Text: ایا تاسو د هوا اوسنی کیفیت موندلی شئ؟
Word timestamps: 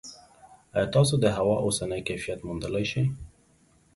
ایا 0.77 0.87
تاسو 0.95 1.13
د 1.19 1.25
هوا 1.37 1.55
اوسنی 1.65 2.01
کیفیت 2.07 2.39
موندلی 2.47 2.85
شئ؟ 2.91 3.03